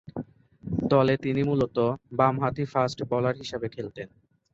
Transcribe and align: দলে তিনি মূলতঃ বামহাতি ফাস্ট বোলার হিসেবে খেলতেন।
দলে 0.83 1.15
তিনি 1.17 1.41
মূলতঃ 1.43 1.87
বামহাতি 2.17 2.63
ফাস্ট 2.65 2.99
বোলার 3.09 3.35
হিসেবে 3.41 3.67
খেলতেন। 3.69 4.07